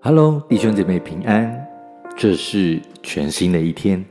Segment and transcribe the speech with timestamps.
[0.00, 1.66] Hello，弟兄姐妹平安，
[2.16, 4.02] 这是全新的一天。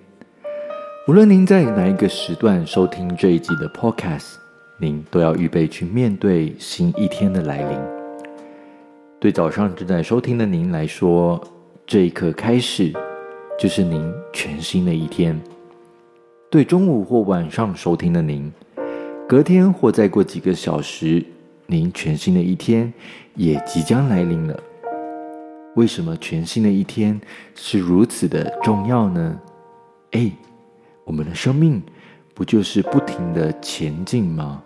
[1.08, 4.36] 无论您在哪一个时段收听这一集的 Podcast，
[4.80, 7.80] 您都要预备去面对新一天的来临。
[9.20, 11.42] 对早上正在收听的您来说，
[11.88, 12.94] 这一刻开始
[13.58, 15.36] 就是您全新的一天；
[16.52, 18.54] 对中午或晚上收听的您，
[19.28, 21.22] 隔天或再过几个小时，
[21.66, 22.94] 您全新的一天
[23.36, 24.58] 也即将来临了。
[25.76, 27.20] 为什么全新的一天
[27.54, 29.38] 是如此的重要呢？
[30.12, 30.32] 哎，
[31.04, 31.84] 我们的生命
[32.34, 34.64] 不就是不停的前进吗？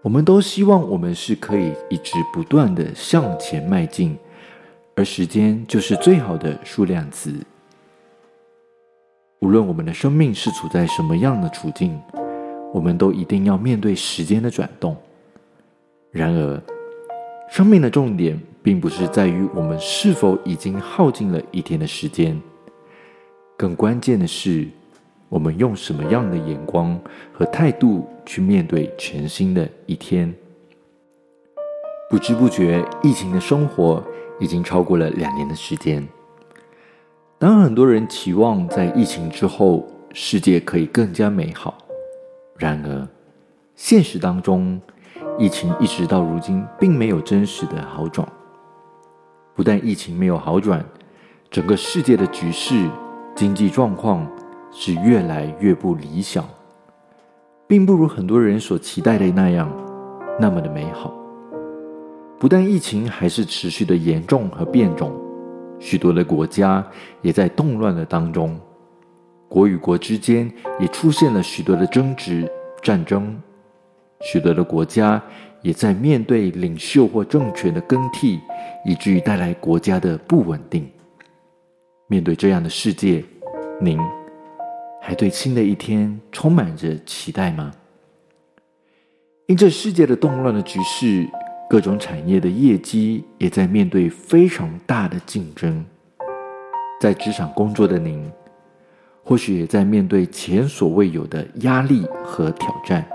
[0.00, 4.16] 我们都希望我们是可以一直不断的向前迈进，
[4.96, 7.34] 而时间就是最好的数量词。
[9.40, 12.00] 无论我们的生命是处在什么样的处境，
[12.72, 14.96] 我们都一定要面对时间的转动。
[16.10, 16.62] 然而，
[17.50, 18.38] 生命的重点。
[18.60, 22.38] 并不是在于我们是否已经耗尽了一天的时间，
[23.56, 24.68] 更关键的是，
[25.30, 27.00] 我们用什么样的眼光
[27.32, 30.34] 和态度去面对全新的一天。
[32.10, 34.04] 不知不觉，疫情的生活
[34.38, 36.06] 已经超过了两年的时间。
[37.38, 41.78] 当很多人期望在疫情之后世界可以更加美好，
[42.58, 43.08] 然而
[43.76, 44.80] 现实当中，
[45.38, 48.26] 疫情一直到如今并没有真实的好转。
[49.54, 50.84] 不但疫情没有好转，
[51.50, 52.88] 整个世界的局势、
[53.34, 54.26] 经济状况
[54.72, 56.44] 是越来越不理想，
[57.68, 59.70] 并不如很多人所期待的那样
[60.40, 61.14] 那么的美好。
[62.40, 65.12] 不但疫情还是持续的严重和变种，
[65.78, 66.84] 许多的国家
[67.22, 68.58] 也在动乱的当中，
[69.48, 72.50] 国与国之间也出现了许多的争执、
[72.82, 73.40] 战争，
[74.20, 75.22] 许多的国家。
[75.60, 78.38] 也在面对领袖或政权的更替，
[78.84, 80.88] 以至于带来国家的不稳定。
[82.06, 83.24] 面对这样的世界，
[83.80, 83.98] 您
[85.02, 87.72] 还对新的一天充满着期待吗？
[89.48, 91.28] 因这世界的动乱的局势，
[91.68, 95.84] 各种产业的业绩也在面对非常大的竞争。
[97.00, 98.30] 在职场工作的您，
[99.28, 103.06] 或许也在面对前所未有的压力和挑战。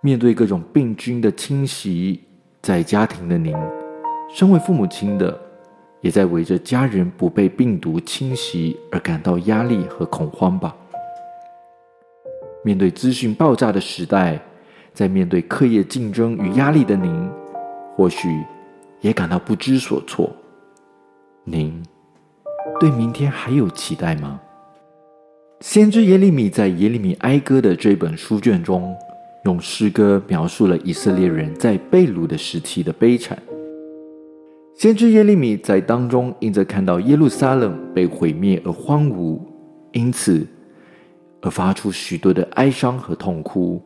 [0.00, 2.22] 面对各种病菌的侵袭，
[2.62, 3.56] 在家庭的您，
[4.32, 5.36] 身为父母亲的，
[6.00, 10.72] 也在围着家人不被病毒侵袭而感到压力和恐慌吧。
[12.62, 14.40] 面对资讯爆炸的时代，
[14.94, 17.28] 在面对课业竞争与压力的您，
[17.96, 18.28] 或许
[19.00, 20.30] 也感到不知所措。
[21.42, 21.84] 您
[22.78, 24.40] 对明天还有期待吗？
[25.60, 28.94] 先知耶利米在耶利米哀歌的这本书卷中。
[29.44, 33.36] 用诗歌描述了以色列人在被掳的时期的悲惨。
[34.76, 39.40] 先知耶利米在当中因着看到耶路撒冷被毁灭而荒芜，
[39.92, 40.46] 因此
[41.40, 43.82] 而发出许多的哀伤和痛哭。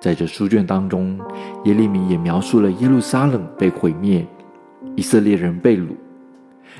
[0.00, 1.18] 在这书卷当中，
[1.64, 4.26] 耶利米也描述了耶路撒冷被毁灭，
[4.96, 5.88] 以色列人被掳，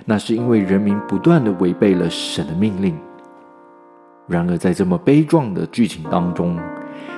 [0.04, 2.96] 那是因为人民不断的违背了神的命令。
[4.28, 6.58] 然而，在这么悲壮的剧情当中，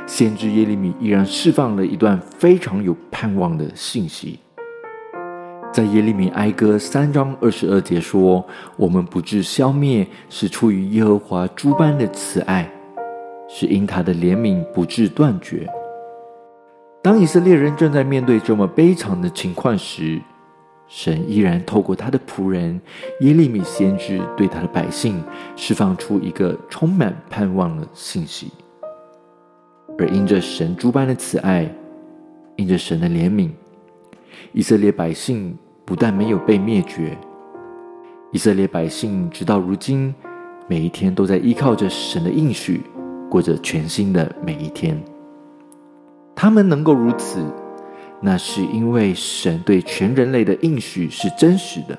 [0.07, 4.39] 先知耶利米依然释放了一段非常有盼望的信息，
[5.73, 8.47] 在耶利米哀歌三章二十二节说
[8.79, 12.71] ：“我们不至消灭，是出于耶和华诸般的慈爱，
[13.49, 15.69] 是因他的怜悯不至断绝。”
[17.03, 20.21] 当以色列人正在面对这么悲惨的情况时，
[20.93, 22.81] 神依然透过他的仆人
[23.21, 25.23] 耶利米先知，对他的百姓
[25.55, 28.51] 释放出一个充满盼望的信息。
[29.97, 31.73] 而因着神诸般的慈爱，
[32.57, 33.51] 因着神的怜悯，
[34.53, 37.17] 以色列百姓不但没有被灭绝，
[38.33, 40.13] 以色列百姓直到如今，
[40.67, 42.81] 每一天都在依靠着神的应许，
[43.31, 45.01] 过着全新的每一天。
[46.35, 47.45] 他们能够如此，
[48.23, 51.99] 那是因为神对全人类的应许是真实的，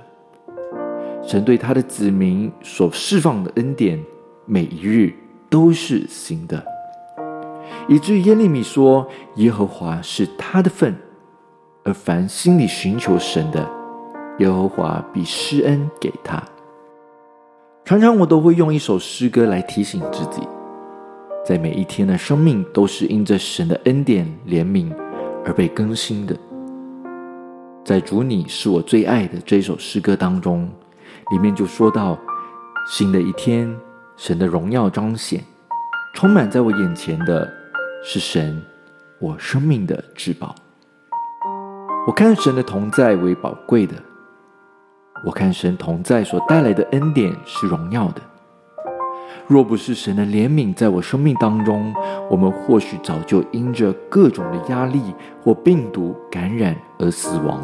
[1.23, 3.99] 神对他的子民所释放的恩典，
[4.45, 5.13] 每一日
[5.49, 6.63] 都是新的。
[7.87, 9.07] 以至于耶利米说
[9.37, 10.95] ：“耶和华是他的份，
[11.83, 13.67] 而凡心里寻求神的，
[14.37, 16.41] 耶和华必施恩给他。”
[17.83, 20.47] 常常我都会用一首诗歌来提醒自己，
[21.43, 24.93] 在每一天的生命都是因着神的恩典怜悯
[25.45, 26.35] 而被更新的。
[27.83, 30.69] 在主你是我最爱的这首诗歌当中，
[31.31, 32.17] 里面就说到：
[32.87, 33.73] 新的一天，
[34.17, 35.43] 神的荣耀彰显，
[36.13, 37.51] 充满在我眼前的。
[38.03, 38.59] 是神，
[39.19, 40.55] 我生命的至宝。
[42.07, 43.93] 我看神的同在为宝贵的，
[45.23, 48.21] 我看神同在所带来的恩典是荣耀的。
[49.51, 51.93] 若不是神的怜悯在我生命当中，
[52.29, 55.01] 我们或许早就因着各种的压力
[55.43, 57.61] 或病毒感染而死亡。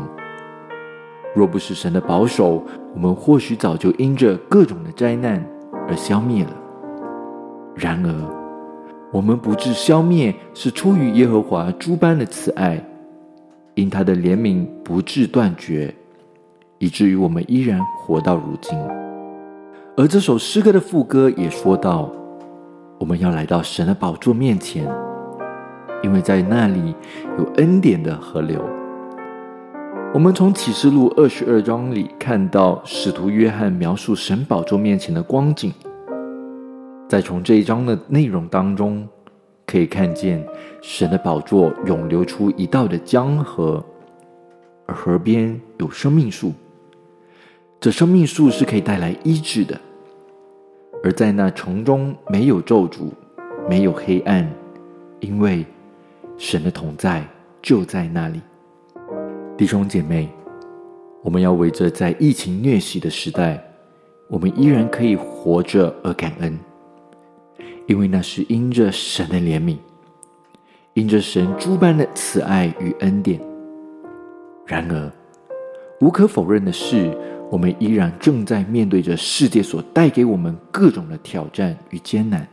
[1.34, 2.62] 若不是神的保守，
[2.94, 5.42] 我们或许早就因着各种的灾难
[5.88, 6.51] 而消灭了。
[7.74, 8.13] 然而，
[9.13, 12.84] 我们不致消灭，是出于耶和华诸般的慈爱，
[13.75, 15.95] 因他的怜悯不致断绝，
[16.80, 18.78] 以至于我们依然活到如今。
[20.00, 22.08] 而这首诗歌的副歌也说到，
[23.00, 24.88] 我们要来到神的宝座面前，
[26.04, 26.94] 因为在那里
[27.40, 28.64] 有恩典的河流。
[30.14, 35.74] 我们从启示录二十二章里看到使徒约翰描述神宝座面前的光景，
[37.10, 39.08] 再从这一章的内容当中，
[39.66, 40.46] 可以看见
[40.80, 43.84] 神的宝座涌流出一道的江河，
[44.86, 46.54] 而河边有生命树，
[47.80, 49.80] 这生命树是可以带来医治的，
[51.04, 53.10] 而在那城中没有咒诅，
[53.70, 54.48] 没有黑暗，
[55.20, 55.66] 因为
[56.38, 57.26] 神的同在
[57.62, 58.42] 就在那里。
[59.58, 60.30] 弟兄姐妹，
[61.24, 63.64] 我们要围着在疫情虐袭的时代，
[64.28, 66.60] 我们依然可以活着而感恩，
[67.88, 69.78] 因为那是因着神的怜悯，
[70.94, 73.40] 因着神诸般的慈爱与恩典。
[74.66, 75.12] 然而，
[76.02, 77.18] 无可否认的是，
[77.50, 82.48] 我们依然正在面对着世界所带给我们各种的挑战与艰难，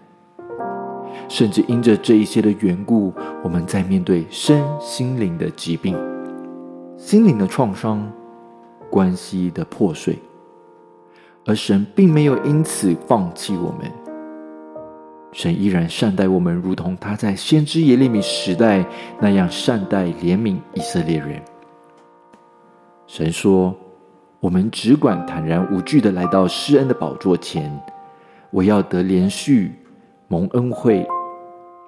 [1.28, 3.12] 甚至因着这一些的缘故，
[3.42, 5.96] 我们在面对身心灵的疾病。
[6.96, 8.08] 心灵的创伤，
[8.88, 10.16] 关系的破碎，
[11.44, 13.90] 而神并没有因此放弃我们。
[15.32, 18.86] 神依然善待我们，如同他在先知耶利米时代
[19.20, 21.42] 那样善待怜悯以色列人。
[23.08, 23.74] 神说
[24.44, 27.72] ：“我们只管坦然无惧的来到施恩的宝座前，
[28.50, 29.72] 我要得连续
[30.28, 31.08] 蒙恩惠，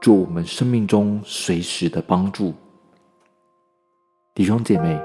[0.01, 2.55] 做我们生命中随时的帮助。”
[4.35, 4.99] 弟兄姐妹，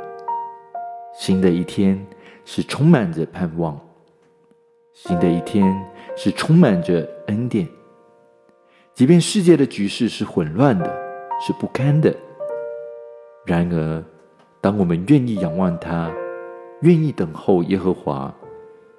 [1.14, 2.02] 新的一天
[2.46, 3.78] 是充满着盼望，
[4.94, 5.70] 新的一天
[6.16, 7.68] 是充满着恩典。
[8.94, 10.90] 即便世界的局势是混乱的，
[11.46, 12.16] 是不堪的，
[13.46, 14.02] 然而，
[14.62, 16.10] 当我们愿意仰望他，
[16.82, 18.34] 愿意等候耶和华，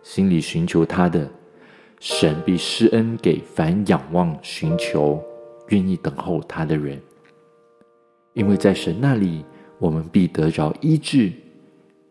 [0.03, 1.29] 心里寻求他的，
[2.01, 5.23] 神必施恩给凡仰望、寻求、
[5.69, 7.01] 愿意等候他的人，
[8.33, 9.45] 因为在神那里。
[9.79, 11.33] 我们必得着医治，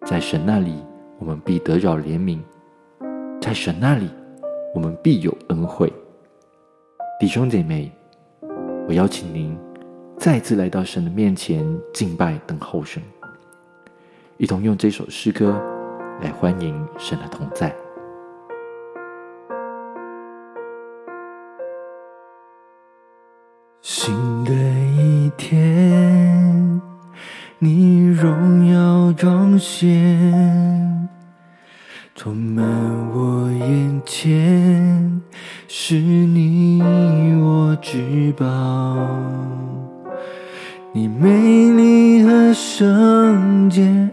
[0.06, 0.74] 在神那里；
[1.18, 2.38] 我们必得着怜悯，
[3.40, 4.08] 在神那里；
[4.76, 5.90] 我们必有恩惠。
[7.18, 7.90] 弟兄姐妹，
[8.90, 9.58] 我邀请您
[10.18, 13.02] 再次来到神的面前敬拜，等候神，
[14.42, 15.62] 一同用这首诗歌
[16.20, 17.72] 来欢迎神的同在。
[23.84, 24.12] 新
[24.44, 24.52] 的
[25.00, 26.82] 一天。
[27.60, 31.08] 你荣耀彰显，
[32.16, 32.66] 充满
[33.12, 35.22] 我眼前，
[35.68, 36.82] 是你
[37.44, 38.98] 我至宝。
[40.94, 41.30] 你美
[41.74, 44.10] 丽和圣洁，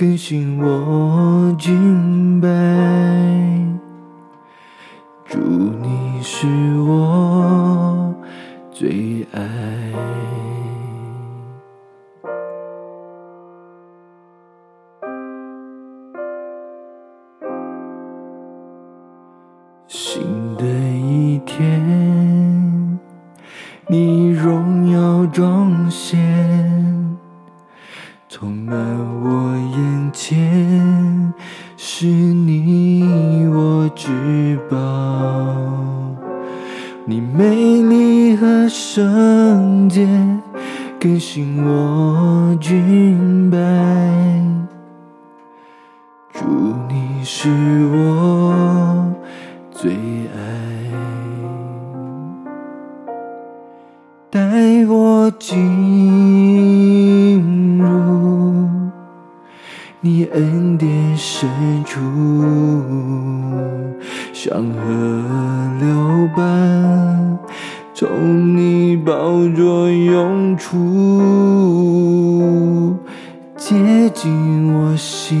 [0.00, 2.48] 更新我敬拜。
[5.26, 6.46] 祝，你是
[33.94, 34.76] 至宝。
[37.04, 40.06] 你美丽和圣洁，
[41.00, 43.58] 更新我敬拜。
[46.32, 46.44] 祝
[46.88, 47.48] 你是
[64.50, 64.80] 像河
[65.78, 67.38] 流般
[67.94, 69.14] 从你宝
[69.54, 70.76] 座涌出，
[73.56, 75.40] 接近我心。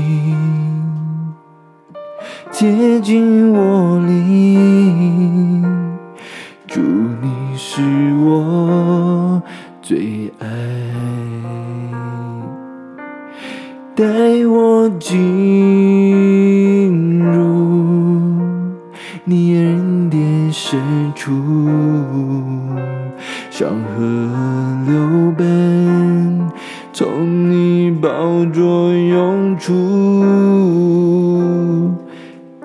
[2.52, 5.64] 接近我灵，
[6.68, 7.82] 祝你是
[8.22, 9.42] 我
[9.82, 10.46] 最爱，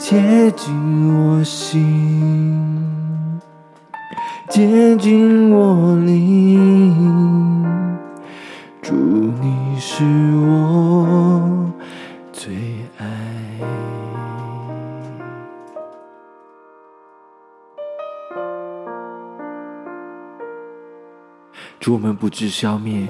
[0.08, 3.42] 接近我心。
[4.48, 7.66] 接近我灵，
[8.84, 10.04] 主你是
[10.38, 11.74] 我
[12.32, 12.54] 最
[13.00, 13.08] 爱。
[21.80, 23.08] 主我们不致消灭，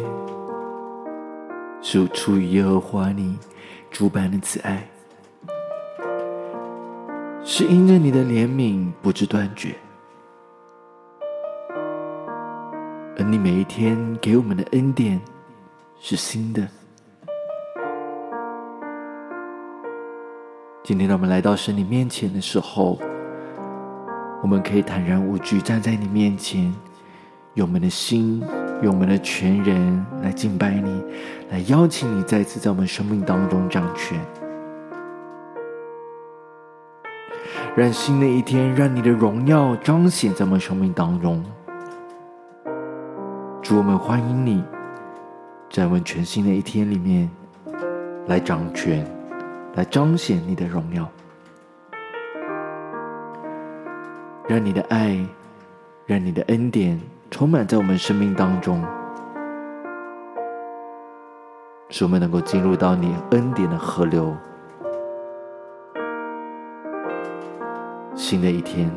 [1.81, 3.37] 是出于耶和华你
[3.91, 4.87] 主般的慈爱，
[7.47, 9.75] 是因着你的怜悯不致断绝。
[13.15, 15.21] 而你每一天给我们的恩典
[15.99, 16.67] 是新的。
[20.83, 22.97] 今天，当我们来到神你面前的时候，
[24.41, 26.63] 我们可以坦然无惧站在你面前，
[27.53, 28.43] 用我们的心，
[28.81, 31.03] 用我们的全人来敬拜你，
[31.51, 34.19] 来邀请你再次在我们生命当中掌权，
[37.75, 41.43] 让新的一天，让你的荣耀彰显在我们生命当中。
[43.61, 44.63] 主，我们欢迎你，
[45.69, 47.29] 在我们全新的一天里面
[48.27, 49.05] 来掌权，
[49.73, 51.05] 来彰显你的荣耀，
[54.47, 55.19] 让你的爱，
[56.05, 56.97] 让你的恩典
[57.29, 58.81] 充满在我们生命当中，
[61.89, 64.33] 使我们能够进入到你恩典的河流。
[68.27, 68.89] 新的一天。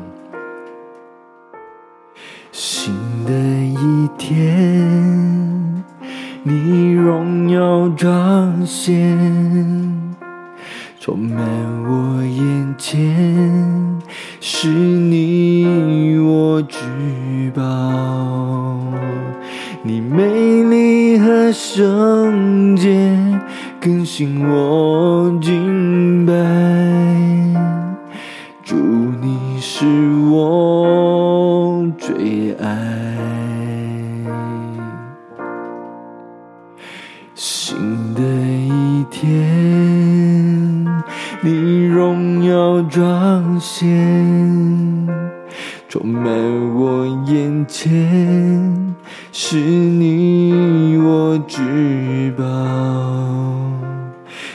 [2.51, 2.95] 新
[3.27, 5.83] 的一天，
[6.41, 9.15] 你荣耀彰显，
[10.99, 11.45] 充满
[11.83, 14.01] 我眼前，
[14.41, 16.79] 是你我至
[17.53, 17.61] 宝。
[19.83, 23.15] 你美丽和圣洁，
[23.79, 24.68] 更新我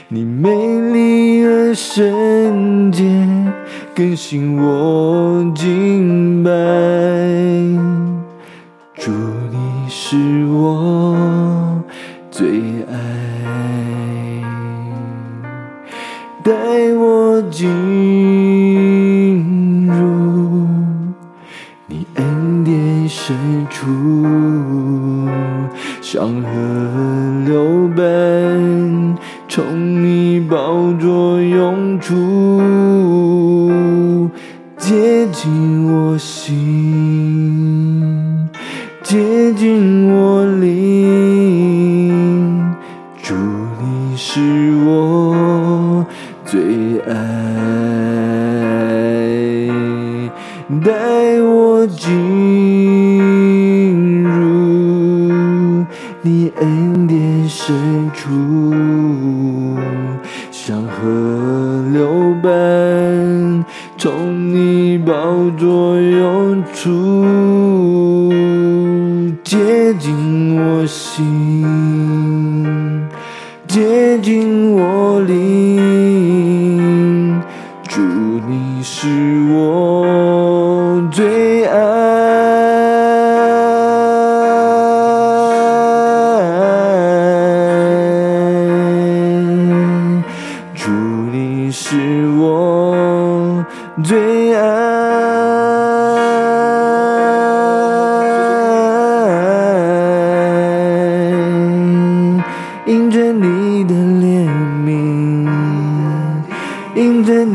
[0.09, 0.51] 你美
[0.93, 3.05] 丽而圣洁，
[3.95, 7.04] 更新我敬拜。
[34.87, 36.53] 接近我心，
[39.03, 40.84] 接近我灵。
[71.05, 71.63] 心，
[73.69, 75.74] 接近我灵。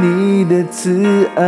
[0.09, 1.43] 你的慈爱，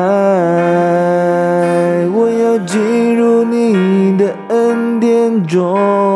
[2.14, 6.11] 我要进入你的恩典中。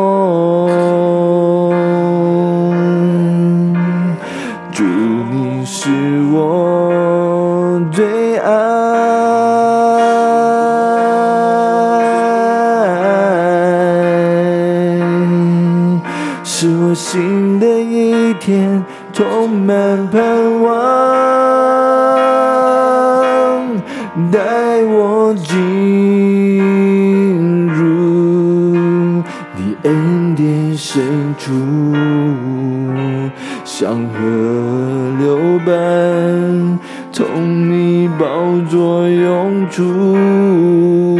[29.86, 31.52] 恩典深处，
[33.64, 34.18] 像河
[35.20, 36.76] 流般
[37.12, 38.26] 从你宝
[38.68, 41.16] 座涌出。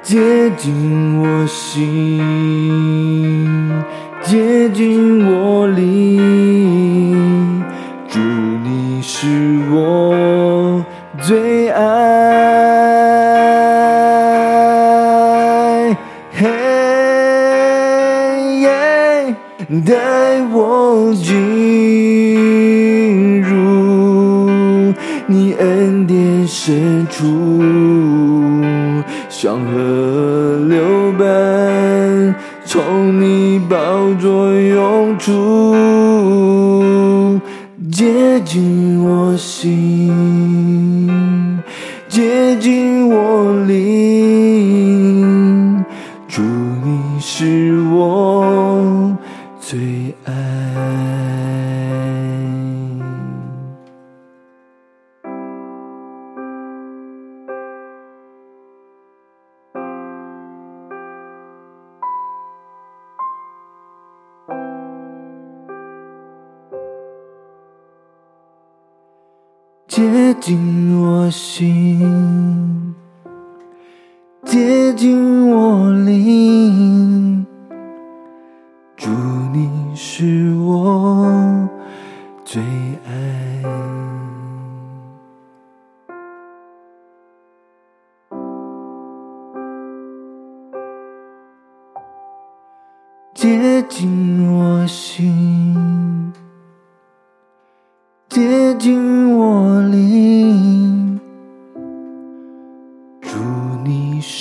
[0.00, 2.22] 接近我心，
[26.46, 27.24] 深处。
[29.28, 32.34] 像河流般
[32.64, 33.76] 从你宝
[34.20, 35.74] 座涌出，
[37.92, 40.10] 接近我心，
[42.08, 43.45] 接近我
[69.96, 72.94] 接近我心，
[74.44, 77.46] 接近我灵，
[78.94, 79.08] 祝
[79.54, 81.66] 你是我
[82.44, 82.62] 最
[83.06, 83.62] 爱。
[93.32, 95.74] 接近我心。
[98.28, 99.25] 接近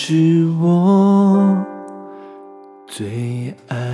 [0.07, 1.57] 是我
[2.85, 3.84] 最爱。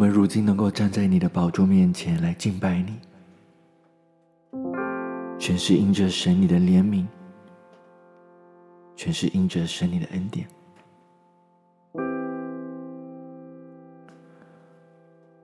[0.00, 2.98] 我们如今能够站在你的宝座面前来敬拜你，
[5.38, 7.04] 全是因着神你的怜悯，
[8.96, 10.48] 全是因着神你的恩典。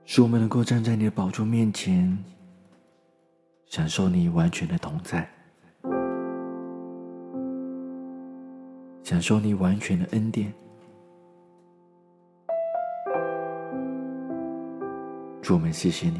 [0.05, 2.17] 使我们能够站在你的宝座面前，
[3.67, 5.29] 享受你完全的同在，
[9.03, 10.51] 享受你完全的恩典。
[15.47, 16.19] 主，我们谢谢你。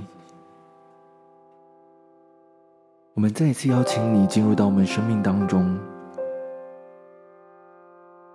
[3.13, 5.77] 我们再一次邀请你进入到我们生命当中，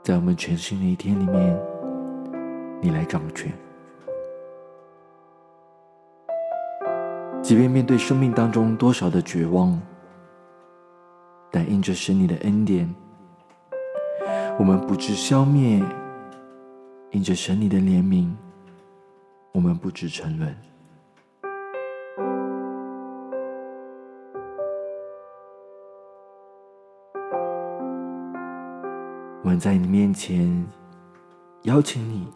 [0.02, 1.58] 在我们全新的一天里面，
[2.82, 3.50] 你来掌权。
[7.42, 9.80] 即便面对生命当中多少的绝望，
[11.50, 12.94] 但因着神你的恩典，
[14.58, 15.82] 我们不致消灭；
[17.12, 18.30] 因着神你的怜悯，
[19.52, 20.54] 我们不致沉沦。
[29.52, 30.66] 们在你面前
[31.64, 32.26] 邀请你，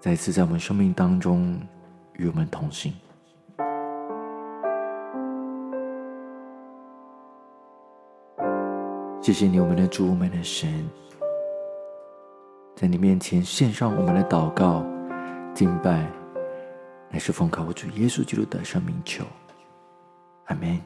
[0.00, 1.60] 再次在我们生命当中
[2.14, 2.94] 与我们同行。
[9.20, 10.88] 谢谢你，我们的主，我们的神，
[12.74, 14.82] 在你面前献上我们的祷告、
[15.54, 16.10] 敬拜，
[17.10, 19.22] 乃是奉靠我主耶稣基督的生命求。
[20.46, 20.80] 阿门。